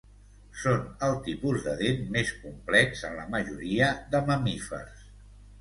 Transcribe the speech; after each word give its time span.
Són 0.61 0.79
el 1.07 1.11
tipus 1.27 1.67
de 1.67 1.75
dent 1.83 2.01
més 2.17 2.33
complex 2.47 3.05
en 3.11 3.21
la 3.21 3.29
majoria 3.37 3.91
de 4.17 4.27
mamífers. 4.31 5.09